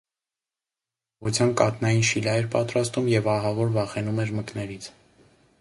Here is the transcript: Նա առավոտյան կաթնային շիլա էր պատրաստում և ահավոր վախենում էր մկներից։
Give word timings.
Նա 0.01 1.19
առավոտյան 1.19 1.53
կաթնային 1.61 2.01
շիլա 2.11 2.35
էր 2.41 2.49
պատրաստում 2.57 3.13
և 3.15 3.31
ահավոր 3.37 3.73
վախենում 3.79 4.23
էր 4.25 4.37
մկներից։ 4.41 4.93